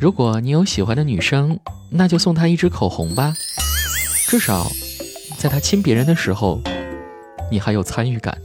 [0.00, 1.58] 如果你有喜欢的女生，
[1.90, 3.34] 那就送她一支口红吧，
[4.28, 4.70] 至少
[5.36, 6.60] 在她亲别人的时候，
[7.50, 8.38] 你还有参与感。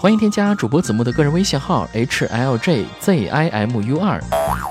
[0.00, 4.22] 欢迎添加主播子木的个人微信号 h l j z i m u 二，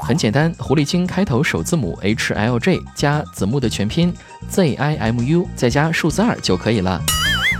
[0.02, 4.14] 很简单，狐狸精开头首字母 h l j 加子木的全拼
[4.48, 7.02] z i m u 再加数字二就可以了。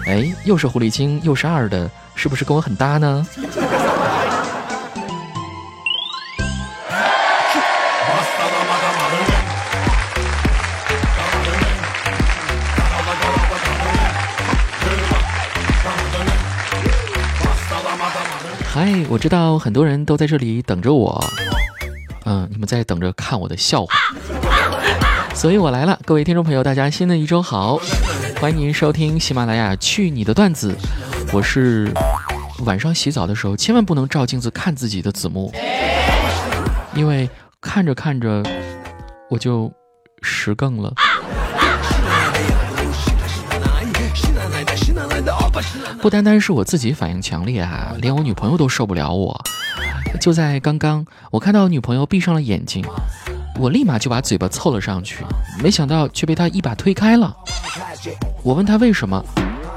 [0.06, 3.28] 哎，又是狐狸精又是二的，是不是跟我很搭呢？
[18.74, 21.24] 嗨，我知道很多人都在这里等着我，
[22.26, 23.94] 嗯，你们在等着看我的笑话，
[25.36, 26.00] 所以我来了。
[26.06, 27.80] 各位听众朋友，大家新的一周好，
[28.42, 30.74] 欢迎您收听喜马拉雅《去你的段子》，
[31.32, 31.94] 我是
[32.66, 35.54] 晚上洗澡的时候千万不能照镜子看自己的子木，
[36.96, 37.30] 因为
[37.62, 38.42] 看着看着
[39.30, 39.72] 我就
[40.24, 40.92] 实更了。
[46.02, 49.42] 不单单是我自己反应强烈啊， 连我女朋友都受不了我。
[50.22, 52.86] 就在刚刚，我看到女朋友闭上了眼睛，
[53.60, 55.24] 我立马就把嘴巴凑了上去，
[55.62, 57.36] 没想到却被她一把推开了。
[58.44, 59.24] 我问她为什么？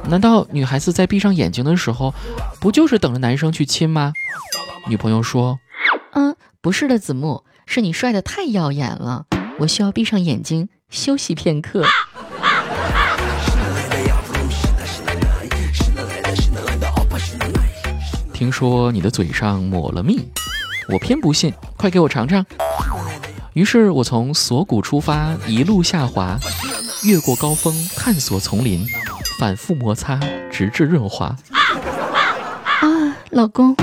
[0.09, 2.15] 难道女孩子在闭上眼睛的时候，
[2.61, 4.13] 不就是等着男生去亲吗？
[4.89, 5.59] 女朋友说
[6.15, 9.27] ：“嗯，不是的，子木，是你帅的太耀眼了，
[9.61, 11.85] 我需要闭上眼睛休息片刻。”
[18.37, 20.21] 听说你的嘴上抹了蜜，
[20.93, 22.45] 我偏不信，快给我尝尝。
[23.55, 26.37] 于是我从锁骨出发，一路下滑，
[27.03, 28.87] 越过高峰，探索丛林，
[29.39, 30.21] 反复摩擦，
[30.53, 31.35] 直至润滑。
[32.83, 33.75] 啊，老公，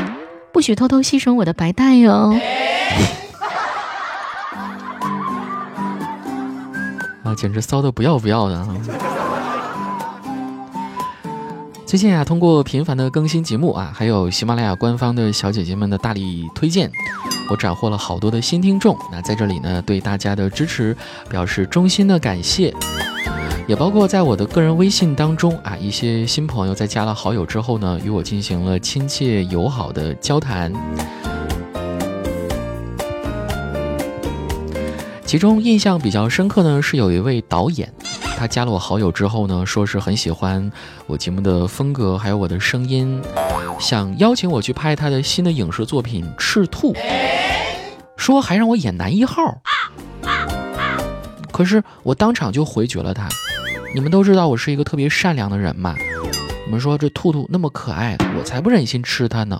[0.51, 2.35] 不许偷偷吸吮我的白带哟！
[7.23, 8.67] 啊，简直骚的不要不要的啊！
[11.93, 16.91] 最近啊，通过频繁的更新节目啊，还有喜马拉雅官方的小姐姐们的大力推荐，
[17.51, 18.97] 我斩获了好多的新听众。
[19.11, 20.97] 那在这里呢，对大家的支持
[21.29, 22.73] 表示衷心的感谢。
[23.67, 30.73] 也包括在我的个人微信当中啊，一些新朋友在加了好友之后呢，与我进行了亲切友好的交谈。
[35.27, 37.93] 其中印象比较深刻呢，是有一位导演。
[38.43, 40.69] 他加了我好友之后呢，说是很喜欢
[41.07, 43.21] 我节目的风格，还有我的声音，
[43.79, 46.91] 想邀请我去拍他的新的影视作品《赤兔》，
[48.17, 49.61] 说还让我演男一号。
[51.53, 53.29] 可是我当场就回绝了他。
[53.95, 55.95] 你们都知道我是一个特别善良的人嘛，
[56.65, 59.57] 你们说这兔兔那么可爱，我才不忍心吃它呢。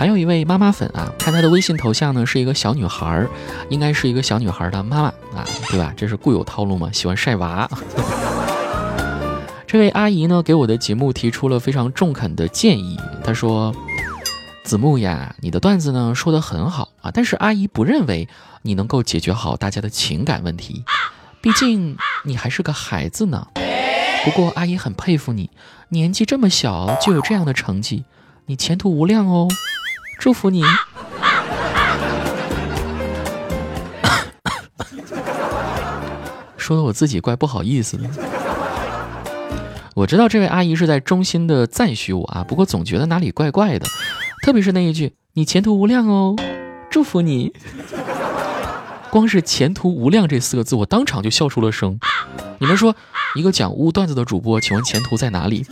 [0.00, 3.28] 还有一位妈妈粉啊，看她的微信头像呢，是一个小女孩儿，
[3.68, 5.92] 应该是一个小女孩的妈妈啊，对吧？
[5.94, 7.68] 这是固有套路嘛，喜欢晒娃。
[9.68, 12.98] 这位阿姨呢，给我的节目提出了非常中肯的建议。
[13.22, 13.74] 她说
[14.64, 18.26] ：“子木呀，你的段子呢说的很好啊，但是阿姨不认为
[18.62, 20.82] 你能够解决好大家的情感问题，
[21.42, 23.48] 毕竟你还是个孩子呢。
[24.24, 25.50] 不过阿姨很佩服你，
[25.90, 28.04] 年纪这么小就有这样的成绩，
[28.46, 29.46] 你前途无量哦。”
[30.20, 30.62] 祝福你。
[36.58, 38.04] 说的我自己怪不好意思的。
[39.94, 43.86] 我知道这位阿姨是在衷心的赞许我啊，不过总觉得哪里怪怪的，
[44.44, 46.36] 特别是那一句“你前途无量哦，
[46.90, 47.52] 祝福你”。
[49.10, 51.98] 光是“前途无量”这四个字，我当场就笑出了声。
[52.58, 52.94] 你们说，
[53.34, 55.66] 一个讲污段子的主播，请问前途在哪里？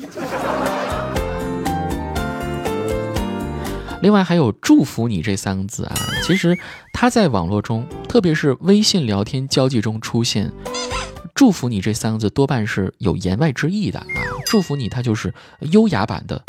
[4.00, 5.94] 另外还有“祝福你”这三个字啊，
[6.24, 6.56] 其实
[6.92, 10.52] 它在网络中，特别是微信聊天交际中出现
[11.34, 14.06] “祝福你”这三个字，多半是有言外之意的啊。
[14.46, 15.34] 祝福你，它就是
[15.72, 16.42] 优雅版的，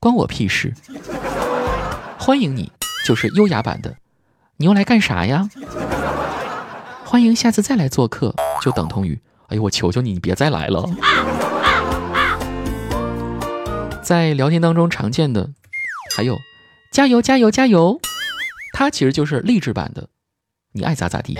[0.00, 0.74] 关我屁事。
[2.18, 2.72] 欢迎你，
[3.06, 3.94] 就是优雅版的，
[4.56, 5.48] 你又来干啥呀？
[7.04, 10.84] 欢迎下次再来做客，就等同于，哎呦，我求求你，你别再来了。
[14.02, 15.48] 在聊天当中常见的
[16.16, 16.36] 还有。
[16.94, 17.98] 加油加油加油！
[18.72, 20.06] 它其实就是励志版的，
[20.70, 21.36] 你爱咋咋地。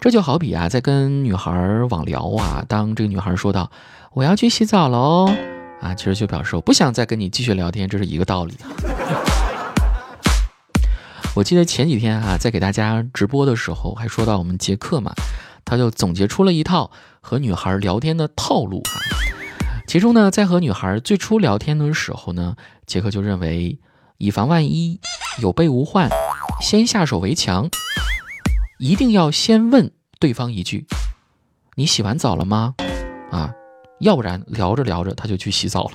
[0.00, 1.52] 这就好比啊，在跟女孩
[1.90, 3.70] 网聊啊，当这个女孩说道
[4.14, 5.30] “我要去洗澡喽”，
[5.82, 8.56] 啊，其实就表示我不想再跟你继续聊天，这是一个道理。
[11.34, 15.12] 我记得前几天啊，在给大家直播的时候，还说到我们杰克嘛，
[15.62, 16.90] 他就总结出了一套
[17.20, 18.96] 和女孩聊天的套路啊。
[19.86, 23.78] 其中呢，在和女孩最初聊天的时候呢，杰克就认为，
[24.18, 24.98] 以防万一，
[25.40, 26.08] 有备无患，
[26.60, 27.68] 先下手为强，
[28.78, 30.86] 一定要先问对方一句
[31.76, 32.74] ：“你洗完澡了吗？”
[33.30, 33.52] 啊，
[34.00, 35.92] 要不然聊着聊着他就去洗澡了。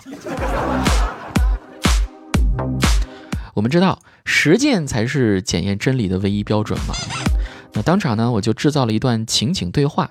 [3.56, 6.94] 我们知道，实践才是检验真理的唯一标准嘛。
[7.74, 10.10] 那当场呢，我就制造了一段情景对话。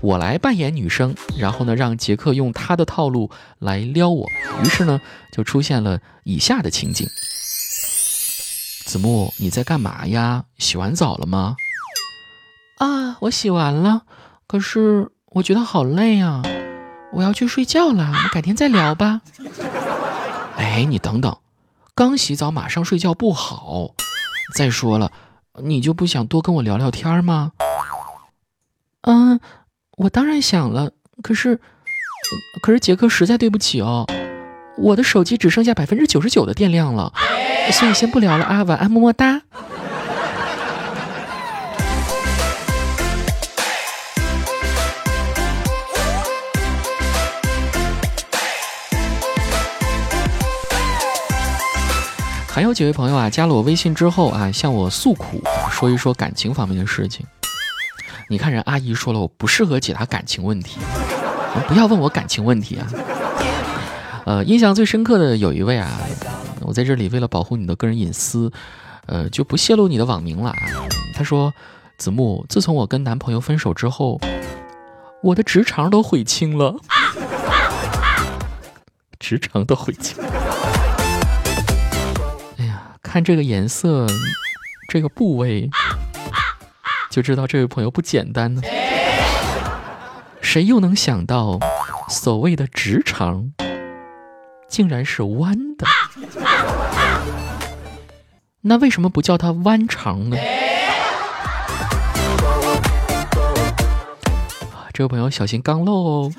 [0.00, 4.26] 我来扮演女生，然后呢，让杰克用他的套路来撩我。
[4.64, 5.00] 于是呢，
[5.32, 7.06] 就出现了以下的情景：
[8.86, 10.44] 子木，你在干嘛呀？
[10.56, 11.56] 洗完澡了吗？
[12.78, 14.02] 啊，我洗完了，
[14.46, 16.42] 可是我觉得好累啊，
[17.12, 18.04] 我要去睡觉了。
[18.06, 19.20] 我们改天再聊吧。
[20.56, 21.36] 哎，你等等，
[21.94, 23.94] 刚洗澡马上睡觉不好。
[24.54, 25.12] 再说了，
[25.58, 27.52] 你就不想多跟我聊聊天吗？
[29.02, 29.40] 嗯，
[29.96, 30.92] 我当然想了，
[31.22, 31.58] 可是，
[32.62, 34.06] 可是杰克实在对不起哦，
[34.76, 37.12] 我的手机只剩下百分之九十九的电量了，
[37.72, 39.42] 所以先不聊了啊，晚安，么么哒。
[52.52, 57.24] 还有几位朋友啊，加了我微信之后啊，向我诉苦，说一说感情方面的事情。
[58.28, 60.78] 你看人阿姨说了，我不适合解答感情问题，
[61.68, 62.86] 不要问我感情问题啊。
[64.26, 66.00] 呃，印象最深刻的有一位啊，
[66.62, 68.52] 我在这里为了保护你的个人隐私，
[69.06, 70.56] 呃，就不泄露你的网名了啊。
[71.14, 71.52] 他说
[71.98, 74.20] ：“子木，自从我跟男朋友分手之后，
[75.22, 76.74] 我的直肠都悔青了，
[79.18, 80.16] 直肠都悔青。
[83.12, 84.06] 看这个颜色，
[84.88, 85.68] 这个部位。”
[87.10, 88.62] 就知道这位朋友不简单呢。
[90.40, 91.58] 谁又能想到，
[92.08, 93.50] 所谓的直肠，
[94.68, 95.88] 竟然是弯的？
[98.60, 100.36] 那为什么不叫它弯肠呢？
[104.92, 106.32] 这位朋友小心刚漏哦。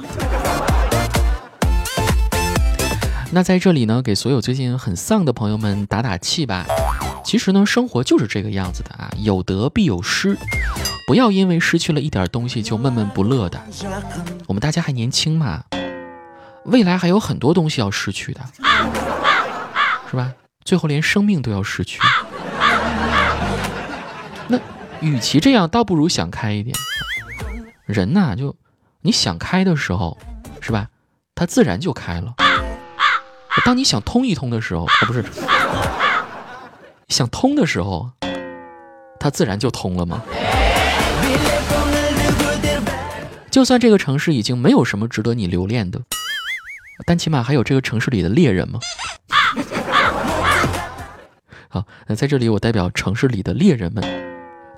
[3.33, 6.65] 那在这里呢，给所有最近很丧的朋友们打打气吧。
[7.23, 10.37] 其实呢，生活就是这个样子的啊，有得必有失，
[11.07, 13.61] 不要因为失去了一点东西就闷闷不乐的。
[14.47, 15.63] 我们大家还年轻嘛，
[16.65, 18.41] 未来还有很多东西要失去的，
[20.09, 20.33] 是吧？
[20.65, 22.01] 最后连生命都要失去。
[24.49, 24.59] 那
[24.99, 26.75] 与其这样，倒不如想开一点。
[27.85, 28.53] 人呐，就
[29.01, 30.17] 你想开的时候，
[30.59, 30.89] 是吧？
[31.33, 32.35] 它自然就开了。
[33.65, 35.24] 当你想通一通的时候，啊，不是。
[37.09, 38.09] 想通的时候，
[39.19, 40.21] 它自然就通了吗？
[43.51, 46.00] 就算这个城市已经没有什么值得你留恋的，
[47.06, 48.80] 但起码还有这个城市里的猎人吗？
[51.68, 54.01] 好，那在这里我代表城市里的猎人们，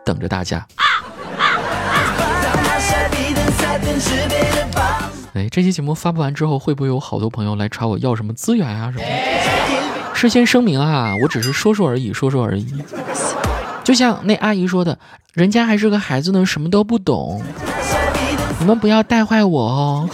[0.04, 0.68] 等着大家。
[5.33, 9.03] 哎，这期节目发布完之后，会不会有好多朋友来查我要什么资源啊什么？
[10.13, 12.71] 事先声明啊，我只是说说而已，说说而已。
[13.83, 14.98] 就像那阿姨说的，
[15.34, 17.41] 人家还是个孩子呢，什么都不懂。
[18.60, 20.10] 你们不要带坏我哦。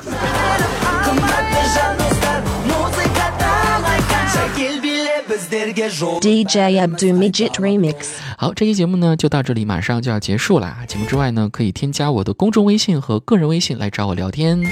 [6.22, 7.96] DJ Abdul Midget Remix。
[8.38, 10.78] 好，这期节目呢就到这里，马上就要结束啦。
[10.88, 14.64] 节目之外呢，可以添加我的公众微信和个人微信来找我聊天。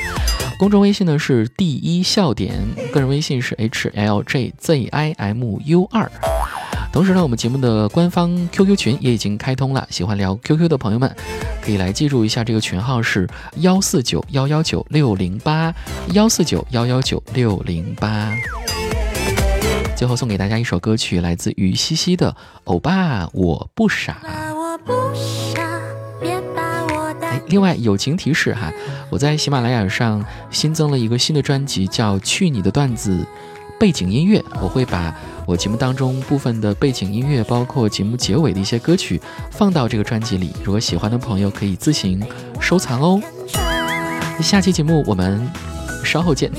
[0.57, 2.51] 公众微信呢是第一笑点，
[2.91, 6.11] 个人微信是 h l j z i m u 二。
[6.91, 11.15] 同时呢，我们节目的官方 QQ 群也已经开通了，喜欢聊 QQ 的朋友们
[11.61, 15.71] 可以来记住一下，这个群号是幺四九幺幺九六零八
[16.13, 18.33] 幺四九幺幺九六零八。
[19.95, 22.31] 最后送给大家一首歌曲，来自于西西的
[22.63, 24.17] 《欧巴我不傻》。
[27.47, 28.71] 另外友情提示哈，
[29.09, 33.17] 我在喜马拉雅上新增了一个新的专辑，叫《去你的段子》
[33.79, 40.53] 背景音乐，我会把我节目当中部分的背景音乐，包括节目结尾的一些歌曲放到这个专辑里。
[40.63, 42.21] 如果喜欢的朋友可以自行
[42.59, 43.21] 收藏哦。
[44.41, 45.49] 下期节目我们
[46.03, 46.51] 稍后见。